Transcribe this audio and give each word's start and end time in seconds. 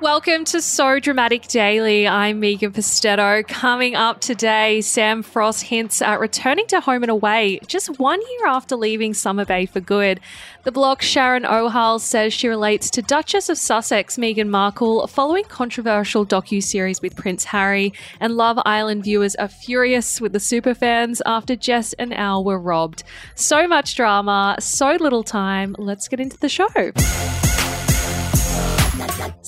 Welcome 0.00 0.44
to 0.44 0.62
So 0.62 1.00
Dramatic 1.00 1.48
Daily. 1.48 2.06
I'm 2.06 2.38
Megan 2.38 2.70
Pustetto. 2.72 3.44
Coming 3.48 3.96
up 3.96 4.20
today, 4.20 4.80
Sam 4.80 5.24
Frost 5.24 5.64
hints 5.64 6.00
at 6.00 6.20
returning 6.20 6.68
to 6.68 6.78
home 6.78 7.02
and 7.02 7.10
away 7.10 7.58
just 7.66 7.98
one 7.98 8.20
year 8.20 8.46
after 8.46 8.76
leaving 8.76 9.12
Summer 9.12 9.44
Bay 9.44 9.66
for 9.66 9.80
good. 9.80 10.20
The 10.62 10.70
block 10.70 11.02
Sharon 11.02 11.42
Johal 11.42 12.00
says 12.00 12.32
she 12.32 12.46
relates 12.46 12.90
to 12.90 13.02
Duchess 13.02 13.48
of 13.48 13.58
Sussex 13.58 14.16
Meghan 14.16 14.48
Markle 14.48 15.04
following 15.08 15.42
controversial 15.42 16.24
docu-series 16.24 17.02
with 17.02 17.16
Prince 17.16 17.42
Harry. 17.46 17.92
And 18.20 18.36
Love 18.36 18.60
Island 18.64 19.02
viewers 19.02 19.34
are 19.34 19.48
furious 19.48 20.20
with 20.20 20.32
the 20.32 20.38
superfans 20.38 21.20
after 21.26 21.56
Jess 21.56 21.92
and 21.94 22.14
Al 22.14 22.44
were 22.44 22.60
robbed. 22.60 23.02
So 23.34 23.66
much 23.66 23.96
drama, 23.96 24.58
so 24.60 24.92
little 24.92 25.24
time. 25.24 25.74
Let's 25.76 26.06
get 26.06 26.20
into 26.20 26.38
the 26.38 26.48
show. 26.48 26.68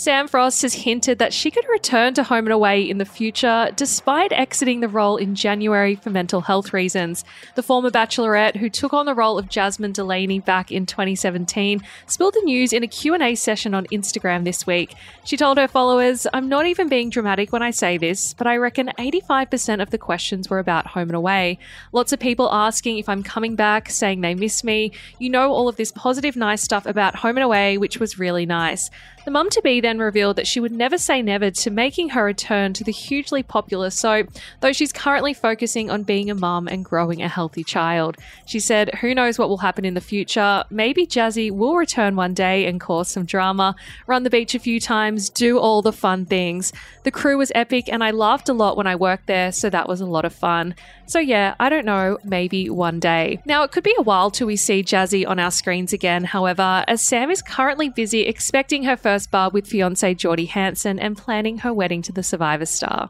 Sam 0.00 0.28
Frost 0.28 0.62
has 0.62 0.72
hinted 0.72 1.18
that 1.18 1.34
she 1.34 1.50
could 1.50 1.68
return 1.68 2.14
to 2.14 2.22
Home 2.22 2.46
and 2.46 2.54
Away 2.54 2.80
in 2.88 2.96
the 2.96 3.04
future, 3.04 3.68
despite 3.76 4.32
exiting 4.32 4.80
the 4.80 4.88
role 4.88 5.18
in 5.18 5.34
January 5.34 5.94
for 5.94 6.08
mental 6.08 6.40
health 6.40 6.72
reasons. 6.72 7.22
The 7.54 7.62
former 7.62 7.90
Bachelorette, 7.90 8.56
who 8.56 8.70
took 8.70 8.94
on 8.94 9.04
the 9.04 9.14
role 9.14 9.38
of 9.38 9.50
Jasmine 9.50 9.92
Delaney 9.92 10.38
back 10.38 10.72
in 10.72 10.86
2017, 10.86 11.82
spilled 12.06 12.32
the 12.32 12.40
news 12.44 12.72
in 12.72 12.82
a 12.82 12.86
Q&A 12.86 13.34
session 13.34 13.74
on 13.74 13.84
Instagram 13.88 14.44
this 14.44 14.66
week. 14.66 14.94
She 15.22 15.36
told 15.36 15.58
her 15.58 15.68
followers, 15.68 16.26
"I'm 16.32 16.48
not 16.48 16.64
even 16.64 16.88
being 16.88 17.10
dramatic 17.10 17.52
when 17.52 17.62
I 17.62 17.70
say 17.70 17.98
this, 17.98 18.32
but 18.32 18.46
I 18.46 18.56
reckon 18.56 18.92
85% 18.96 19.82
of 19.82 19.90
the 19.90 19.98
questions 19.98 20.48
were 20.48 20.60
about 20.60 20.86
Home 20.86 21.10
and 21.10 21.14
Away. 21.14 21.58
Lots 21.92 22.14
of 22.14 22.20
people 22.20 22.50
asking 22.50 22.96
if 22.96 23.06
I'm 23.06 23.22
coming 23.22 23.54
back, 23.54 23.90
saying 23.90 24.22
they 24.22 24.34
miss 24.34 24.64
me. 24.64 24.92
You 25.18 25.28
know 25.28 25.52
all 25.52 25.68
of 25.68 25.76
this 25.76 25.92
positive, 25.92 26.36
nice 26.36 26.62
stuff 26.62 26.86
about 26.86 27.16
Home 27.16 27.36
and 27.36 27.44
Away, 27.44 27.76
which 27.76 28.00
was 28.00 28.18
really 28.18 28.46
nice." 28.46 28.88
The 29.26 29.30
mum 29.30 29.50
to 29.50 29.60
be 29.62 29.80
then 29.80 29.98
revealed 29.98 30.36
that 30.36 30.46
she 30.46 30.60
would 30.60 30.72
never 30.72 30.96
say 30.96 31.20
never 31.20 31.50
to 31.50 31.70
making 31.70 32.08
her 32.10 32.24
return 32.24 32.72
to 32.72 32.82
the 32.82 32.90
hugely 32.90 33.42
popular 33.42 33.90
soap, 33.90 34.30
though 34.60 34.72
she's 34.72 34.94
currently 34.94 35.34
focusing 35.34 35.90
on 35.90 36.04
being 36.04 36.30
a 36.30 36.34
mum 36.34 36.66
and 36.66 36.84
growing 36.84 37.20
a 37.20 37.28
healthy 37.28 37.62
child. 37.62 38.16
She 38.46 38.60
said, 38.60 38.94
Who 39.00 39.14
knows 39.14 39.38
what 39.38 39.50
will 39.50 39.58
happen 39.58 39.84
in 39.84 39.92
the 39.92 40.00
future? 40.00 40.64
Maybe 40.70 41.06
Jazzy 41.06 41.50
will 41.50 41.76
return 41.76 42.16
one 42.16 42.32
day 42.32 42.64
and 42.64 42.80
cause 42.80 43.08
some 43.08 43.26
drama, 43.26 43.76
run 44.06 44.22
the 44.22 44.30
beach 44.30 44.54
a 44.54 44.58
few 44.58 44.80
times, 44.80 45.28
do 45.28 45.58
all 45.58 45.82
the 45.82 45.92
fun 45.92 46.24
things. 46.24 46.72
The 47.04 47.10
crew 47.10 47.36
was 47.36 47.52
epic 47.54 47.90
and 47.92 48.02
I 48.02 48.12
laughed 48.12 48.48
a 48.48 48.54
lot 48.54 48.76
when 48.78 48.86
I 48.86 48.96
worked 48.96 49.26
there, 49.26 49.52
so 49.52 49.68
that 49.68 49.86
was 49.86 50.00
a 50.00 50.06
lot 50.06 50.24
of 50.24 50.34
fun. 50.34 50.74
So, 51.06 51.18
yeah, 51.18 51.56
I 51.58 51.68
don't 51.68 51.84
know, 51.84 52.18
maybe 52.22 52.70
one 52.70 53.00
day. 53.00 53.42
Now, 53.44 53.64
it 53.64 53.72
could 53.72 53.82
be 53.82 53.94
a 53.98 54.02
while 54.02 54.30
till 54.30 54.46
we 54.46 54.54
see 54.56 54.84
Jazzy 54.84 55.26
on 55.26 55.40
our 55.40 55.50
screens 55.50 55.92
again, 55.92 56.22
however, 56.22 56.84
as 56.86 57.02
Sam 57.02 57.30
is 57.30 57.42
currently 57.42 57.88
busy 57.88 58.20
expecting 58.20 58.84
her 58.84 58.96
first 58.96 59.09
bar 59.30 59.50
with 59.50 59.66
fiance 59.66 60.14
Jordie 60.14 60.46
Hansen 60.46 60.98
and 60.98 61.16
planning 61.16 61.58
her 61.58 61.72
wedding 61.72 62.02
to 62.02 62.12
the 62.12 62.22
Survivor 62.22 62.66
star. 62.66 63.08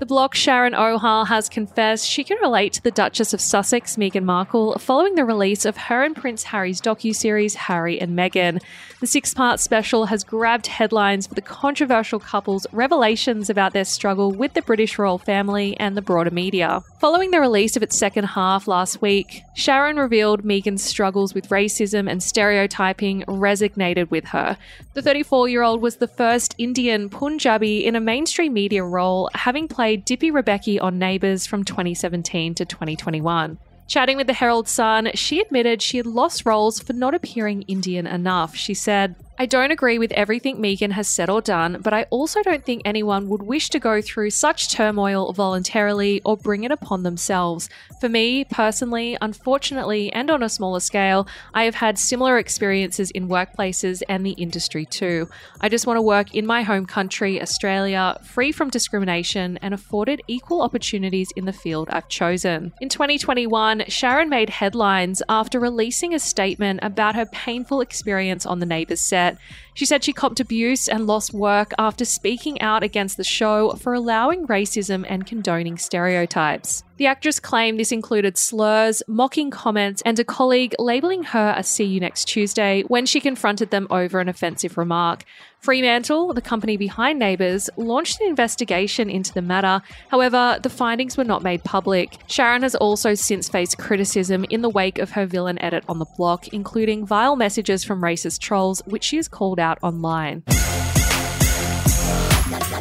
The 0.00 0.06
block 0.06 0.34
Sharon 0.34 0.72
Johal 0.72 1.26
has 1.26 1.50
confessed 1.50 2.08
she 2.08 2.24
can 2.24 2.38
relate 2.40 2.72
to 2.72 2.82
the 2.82 2.90
Duchess 2.90 3.34
of 3.34 3.40
Sussex, 3.42 3.96
Meghan 3.96 4.24
Markle, 4.24 4.78
following 4.78 5.14
the 5.14 5.26
release 5.26 5.66
of 5.66 5.76
her 5.76 6.02
and 6.02 6.16
Prince 6.16 6.44
Harry's 6.44 6.80
docu-series 6.80 7.54
Harry 7.54 8.00
and 8.00 8.16
Meghan. 8.18 8.62
The 9.00 9.06
six-part 9.06 9.60
special 9.60 10.06
has 10.06 10.24
grabbed 10.24 10.68
headlines 10.68 11.26
for 11.26 11.34
the 11.34 11.42
controversial 11.42 12.18
couple's 12.18 12.66
revelations 12.72 13.50
about 13.50 13.74
their 13.74 13.84
struggle 13.84 14.32
with 14.32 14.54
the 14.54 14.62
British 14.62 14.98
royal 14.98 15.18
family 15.18 15.78
and 15.78 15.98
the 15.98 16.02
broader 16.02 16.30
media. 16.30 16.82
Following 16.98 17.30
the 17.30 17.40
release 17.40 17.76
of 17.76 17.82
its 17.82 17.96
second 17.96 18.24
half 18.24 18.66
last 18.66 19.02
week, 19.02 19.42
Sharon 19.54 19.96
revealed 19.96 20.44
Meghan's 20.44 20.82
struggles 20.82 21.34
with 21.34 21.50
racism 21.50 22.10
and 22.10 22.22
stereotyping 22.22 23.22
resonated 23.24 24.10
with 24.10 24.24
her. 24.26 24.56
The 24.94 25.02
34-year-old 25.02 25.82
was 25.82 25.96
the 25.96 26.08
first 26.08 26.54
Indian 26.56 27.10
Punjabi 27.10 27.84
in 27.84 27.96
a 27.96 28.00
mainstream 28.00 28.54
media 28.54 28.82
role, 28.82 29.28
having 29.34 29.68
played 29.68 29.89
Dipi 29.96 30.30
Rebecchi 30.30 30.80
on 30.80 30.98
Neighbours 30.98 31.46
from 31.46 31.64
2017 31.64 32.54
to 32.54 32.64
2021. 32.64 33.58
Chatting 33.86 34.16
with 34.16 34.28
the 34.28 34.32
Herald 34.32 34.68
Sun, 34.68 35.10
she 35.14 35.40
admitted 35.40 35.82
she 35.82 35.96
had 35.96 36.06
lost 36.06 36.46
roles 36.46 36.78
for 36.78 36.92
not 36.92 37.14
appearing 37.14 37.62
Indian 37.62 38.06
enough. 38.06 38.54
She 38.54 38.72
said, 38.72 39.16
I 39.40 39.46
don't 39.46 39.70
agree 39.70 39.98
with 39.98 40.12
everything 40.12 40.58
Meghan 40.58 40.90
has 40.90 41.08
said 41.08 41.30
or 41.30 41.40
done, 41.40 41.78
but 41.80 41.94
I 41.94 42.02
also 42.10 42.42
don't 42.42 42.62
think 42.62 42.82
anyone 42.84 43.26
would 43.30 43.40
wish 43.40 43.70
to 43.70 43.78
go 43.78 44.02
through 44.02 44.28
such 44.32 44.68
turmoil 44.68 45.32
voluntarily 45.32 46.20
or 46.26 46.36
bring 46.36 46.64
it 46.64 46.70
upon 46.70 47.04
themselves. 47.04 47.70
For 48.02 48.10
me, 48.10 48.44
personally, 48.44 49.16
unfortunately, 49.22 50.12
and 50.12 50.30
on 50.30 50.42
a 50.42 50.50
smaller 50.50 50.80
scale, 50.80 51.26
I 51.54 51.64
have 51.64 51.76
had 51.76 51.98
similar 51.98 52.36
experiences 52.36 53.10
in 53.12 53.28
workplaces 53.28 54.02
and 54.10 54.26
the 54.26 54.32
industry 54.32 54.84
too. 54.84 55.30
I 55.62 55.70
just 55.70 55.86
want 55.86 55.96
to 55.96 56.02
work 56.02 56.34
in 56.34 56.44
my 56.44 56.60
home 56.60 56.84
country, 56.84 57.40
Australia, 57.40 58.18
free 58.22 58.52
from 58.52 58.68
discrimination 58.68 59.58
and 59.62 59.72
afforded 59.72 60.20
equal 60.28 60.60
opportunities 60.60 61.32
in 61.34 61.46
the 61.46 61.54
field 61.54 61.88
I've 61.88 62.08
chosen. 62.08 62.74
In 62.82 62.90
2021, 62.90 63.84
Sharon 63.88 64.28
made 64.28 64.50
headlines 64.50 65.22
after 65.30 65.58
releasing 65.58 66.12
a 66.12 66.18
statement 66.18 66.80
about 66.82 67.14
her 67.14 67.24
painful 67.24 67.80
experience 67.80 68.44
on 68.44 68.58
the 68.58 68.66
Neighbours 68.66 69.00
set. 69.00 69.29
She 69.74 69.86
said 69.86 70.04
she 70.04 70.12
copped 70.12 70.40
abuse 70.40 70.88
and 70.88 71.06
lost 71.06 71.32
work 71.32 71.72
after 71.78 72.04
speaking 72.04 72.60
out 72.60 72.82
against 72.82 73.16
the 73.16 73.24
show 73.24 73.72
for 73.74 73.94
allowing 73.94 74.46
racism 74.46 75.04
and 75.08 75.26
condoning 75.26 75.78
stereotypes. 75.78 76.82
The 77.00 77.06
actress 77.06 77.40
claimed 77.40 77.80
this 77.80 77.92
included 77.92 78.36
slurs, 78.36 79.02
mocking 79.08 79.50
comments, 79.50 80.02
and 80.04 80.18
a 80.18 80.22
colleague 80.22 80.74
labeling 80.78 81.22
her 81.22 81.54
a 81.56 81.62
see 81.62 81.84
you 81.84 81.98
next 81.98 82.26
Tuesday 82.26 82.82
when 82.88 83.06
she 83.06 83.20
confronted 83.20 83.70
them 83.70 83.86
over 83.88 84.20
an 84.20 84.28
offensive 84.28 84.76
remark. 84.76 85.24
Fremantle, 85.60 86.34
the 86.34 86.42
company 86.42 86.76
behind 86.76 87.18
Neighbours, 87.18 87.70
launched 87.78 88.20
an 88.20 88.28
investigation 88.28 89.08
into 89.08 89.32
the 89.32 89.40
matter. 89.40 89.80
However, 90.10 90.58
the 90.62 90.68
findings 90.68 91.16
were 91.16 91.24
not 91.24 91.42
made 91.42 91.64
public. 91.64 92.18
Sharon 92.26 92.64
has 92.64 92.74
also 92.74 93.14
since 93.14 93.48
faced 93.48 93.78
criticism 93.78 94.44
in 94.50 94.60
the 94.60 94.68
wake 94.68 94.98
of 94.98 95.12
her 95.12 95.24
villain 95.24 95.58
edit 95.62 95.84
on 95.88 96.00
the 96.00 96.06
block, 96.18 96.48
including 96.48 97.06
vile 97.06 97.34
messages 97.34 97.82
from 97.82 98.02
racist 98.02 98.40
trolls, 98.40 98.82
which 98.84 99.04
she 99.04 99.16
has 99.16 99.26
called 99.26 99.58
out 99.58 99.78
online. 99.82 100.42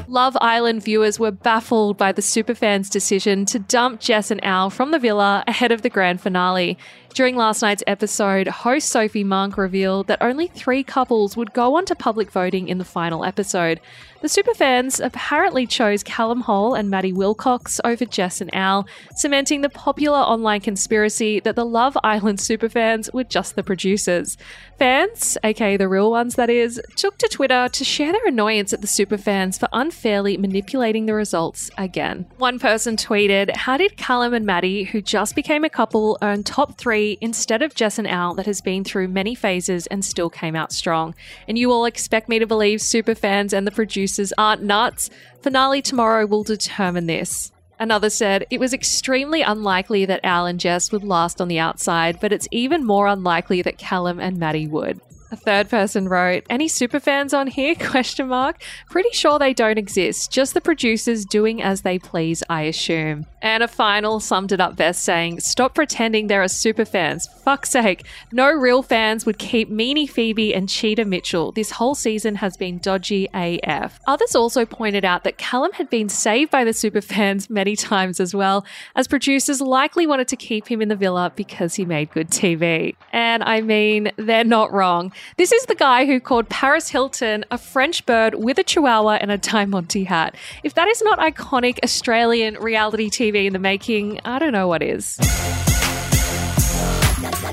Love 0.10 0.36
Island 0.42 0.84
viewers 0.84 1.20
were 1.20 1.30
baffled 1.30 1.96
by 1.96 2.12
the 2.12 2.24
superfans' 2.24 2.90
decision 2.90 3.46
to 3.46 3.60
dump 3.60 4.00
Jess 4.00 4.32
and 4.32 4.44
Al 4.44 4.72
from 4.72 4.90
the 4.90 4.98
villa 4.98 5.44
ahead 5.46 5.72
of 5.72 5.84
the 5.84 5.90
grand 5.90 6.20
finale. 6.20 6.80
During 7.14 7.36
last 7.36 7.62
night's 7.62 7.84
episode, 7.86 8.48
host 8.48 8.90
Sophie 8.90 9.24
Monk 9.24 9.58
revealed 9.58 10.08
that 10.08 10.22
only 10.22 10.48
three 10.48 10.84
couples 10.84 11.36
would 11.36 11.54
go 11.54 11.76
on 11.76 11.86
to 11.86 11.96
public 11.96 12.32
voting 12.32 12.70
in 12.70 12.78
the 12.78 12.86
final 12.86 13.26
episode. 13.26 13.80
The 14.22 14.28
superfans 14.28 15.04
apparently 15.04 15.66
chose 15.66 16.04
Callum 16.04 16.42
Hole 16.42 16.74
and 16.76 16.90
Maddie 16.90 17.14
Wilcox 17.14 17.80
over 17.84 18.06
Jess 18.06 18.42
and 18.42 18.54
Al, 18.54 18.86
cementing 19.16 19.62
the 19.62 19.70
popular 19.70 20.18
online 20.18 20.62
conspiracy 20.62 21.40
that 21.40 21.56
the 21.56 21.66
Love 21.66 21.98
Island 22.04 22.40
superfans 22.40 23.14
were 23.14 23.24
just 23.24 23.56
the 23.56 23.64
producers. 23.64 24.38
Fans, 24.78 25.38
aka 25.44 25.78
the 25.78 25.88
real 25.88 26.12
ones 26.12 26.36
that 26.36 26.50
is, 26.50 26.82
took 26.96 27.18
to 27.18 27.28
Twitter 27.28 27.70
to 27.70 27.84
share 27.84 28.12
their 28.12 28.28
annoyance 28.28 28.74
at 28.74 28.82
the 28.82 28.88
superfans 28.88 29.58
for 29.58 29.70
unfairly 30.00 30.38
manipulating 30.38 31.08
the 31.08 31.14
results 31.14 31.70
again. 31.78 32.26
One 32.38 32.58
person 32.58 32.96
tweeted, 32.96 33.54
How 33.54 33.76
did 33.76 33.98
Callum 33.98 34.34
and 34.34 34.46
Maddie, 34.46 34.86
who 34.86 35.02
just 35.02 35.36
became 35.36 35.66
a 35.66 35.70
couple, 35.70 36.18
earn 36.22 36.44
top 36.44 36.78
three 36.78 37.18
instead 37.20 37.62
of 37.62 37.76
Jess 37.76 38.00
and 38.00 38.08
Al 38.08 38.34
that 38.36 38.46
has 38.46 38.62
been 38.62 38.86
through 38.86 39.10
many 39.10 39.36
phases 39.36 39.88
and 39.88 40.06
still 40.06 40.30
came 40.30 40.56
out 40.56 40.72
strong? 40.72 41.16
And 41.50 41.58
you 41.58 41.70
all 41.74 41.84
expect 41.84 42.30
me 42.30 42.40
to 42.40 42.48
believe 42.48 42.82
super 42.82 43.14
fans 43.14 43.52
and 43.52 43.68
the 43.68 43.72
producers 43.72 44.32
aren't 44.38 44.64
nuts? 44.64 45.10
Finale 45.42 45.82
tomorrow 45.82 46.26
will 46.26 46.44
determine 46.44 47.08
this. 47.08 47.52
Another 47.78 48.10
said, 48.10 48.46
It 48.50 48.62
was 48.62 48.74
extremely 48.74 49.42
unlikely 49.42 50.06
that 50.06 50.24
Al 50.24 50.46
and 50.46 50.62
Jess 50.62 50.94
would 50.94 51.04
last 51.04 51.42
on 51.42 51.50
the 51.50 51.60
outside, 51.60 52.22
but 52.22 52.32
it's 52.32 52.48
even 52.52 52.86
more 52.86 53.08
unlikely 53.08 53.62
that 53.64 53.78
Callum 53.78 54.18
and 54.22 54.38
Maddie 54.38 54.68
would. 54.68 55.02
A 55.32 55.36
third 55.36 55.70
person 55.70 56.10
wrote, 56.10 56.44
"Any 56.50 56.68
superfans 56.68 57.38
on 57.38 57.48
here?" 57.48 57.76
question 57.80 58.28
mark. 58.28 58.62
Pretty 58.90 59.12
sure 59.12 59.38
they 59.38 59.54
don't 59.54 59.78
exist. 59.78 60.32
Just 60.32 60.54
the 60.54 60.62
producers 60.62 61.24
doing 61.26 61.62
as 61.62 61.82
they 61.82 62.00
please, 62.00 62.44
I 62.50 62.64
assume. 62.64 63.26
And 63.42 63.62
a 63.64 63.68
final 63.68 64.20
summed 64.20 64.52
it 64.52 64.60
up 64.60 64.76
best 64.76 65.04
saying, 65.04 65.42
"Stop 65.42 65.76
pretending 65.76 66.28
there 66.28 66.42
are 66.42 66.46
superfans. 66.46 67.28
Fuck's 67.44 67.70
sake. 67.70 68.06
No 68.32 68.52
real 68.52 68.82
fans 68.82 69.26
would 69.26 69.38
keep 69.38 69.70
Meanie 69.70 70.10
Phoebe 70.10 70.54
and 70.54 70.68
Cheetah 70.68 71.06
Mitchell. 71.06 71.52
This 71.52 71.72
whole 71.72 71.96
season 71.96 72.36
has 72.36 72.58
been 72.58 72.80
dodgy 72.80 73.30
AF." 73.34 74.00
Others 74.08 74.36
also 74.36 74.66
pointed 74.66 75.06
out 75.06 75.24
that 75.24 75.38
Callum 75.38 75.74
had 75.74 75.90
been 75.90 76.10
saved 76.10 76.50
by 76.50 76.64
the 76.64 76.72
superfans 76.72 77.50
many 77.50 77.76
times 77.76 78.20
as 78.20 78.34
well, 78.34 78.66
as 78.96 79.08
producers 79.08 79.62
likely 79.62 80.08
wanted 80.08 80.28
to 80.30 80.36
keep 80.36 80.68
him 80.68 80.82
in 80.82 80.90
the 80.90 80.96
villa 80.96 81.32
because 81.36 81.76
he 81.76 81.86
made 81.86 82.12
good 82.12 82.30
TV. 82.30 82.96
And 83.14 83.44
I 83.44 83.62
mean, 83.62 84.12
they're 84.18 84.44
not 84.44 84.72
wrong. 84.74 85.14
This 85.38 85.52
is 85.52 85.66
the 85.66 85.76
guy 85.76 86.06
who 86.06 86.20
called 86.20 86.50
Paris 86.50 86.90
Hilton 86.90 87.46
a 87.52 87.58
French 87.58 88.06
bird 88.06 88.36
with 88.36 88.58
a 88.58 88.64
chihuahua 88.64 89.18
and 89.22 89.32
a 89.32 89.38
Diamante 89.38 90.04
hat. 90.04 90.36
If 90.64 90.74
that 90.74 90.88
is 90.88 91.02
not 91.02 91.20
iconic 91.20 91.80
Australian 91.84 92.56
reality 92.56 93.10
TV 93.10 93.46
in 93.46 93.54
the 93.54 93.60
making, 93.60 94.20
I 94.26 94.40
don't 94.40 94.54
know 94.54 94.68
what 94.68 94.82
is. 94.82 95.18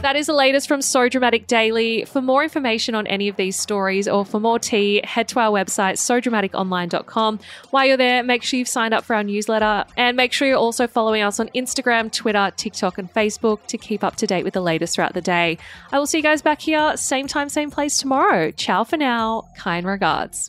That 0.07 0.15
is 0.15 0.29
the 0.29 0.35
latest 0.35 0.69
from 0.69 0.83
So 0.83 1.09
Dramatic 1.09 1.49
Daily. 1.49 2.05
For 2.05 2.23
more 2.23 2.45
information 2.45 2.95
on 2.95 3.09
any 3.09 3.27
of 3.27 3.35
these 3.35 3.59
stories 3.59 4.07
or 4.07 4.25
for 4.25 4.39
more 4.39 4.61
tea, 4.61 5.01
head 5.03 5.27
to 5.31 5.41
our 5.41 5.51
website, 5.51 5.95
sodramaticonline.com. 5.95 7.41
While 7.71 7.87
you're 7.87 7.97
there, 7.97 8.23
make 8.23 8.45
sure 8.45 8.57
you've 8.57 8.69
signed 8.69 8.95
up 8.95 9.03
for 9.03 9.17
our 9.17 9.25
newsletter 9.25 9.85
and 9.97 10.17
make 10.17 10.33
sure 10.33 10.47
you're 10.47 10.59
also 10.59 10.87
following 10.87 11.23
us 11.23 11.41
on 11.41 11.49
Instagram, 11.57 12.13
Twitter, 12.13 12.53
TikTok, 12.57 12.99
and 12.99 13.13
Facebook 13.13 13.67
to 13.67 13.77
keep 13.77 14.05
up 14.05 14.15
to 14.15 14.29
date 14.29 14.45
with 14.45 14.55
the 14.55 14.61
latest 14.61 14.95
throughout 14.95 15.15
the 15.15 15.21
day. 15.21 15.59
I 15.91 15.99
will 15.99 16.07
see 16.07 16.19
you 16.19 16.23
guys 16.23 16.41
back 16.41 16.61
here, 16.61 16.97
same 16.97 17.27
time, 17.27 17.49
same 17.49 17.73
place 17.73 17.99
tomorrow. 17.99 18.53
Ciao 18.53 18.85
for 18.85 18.97
now. 18.97 19.49
Kind 19.57 19.89
regards. 19.89 20.49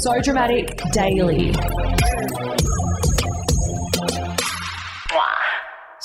So 0.00 0.18
Dramatic 0.22 0.80
Daily. 0.92 1.52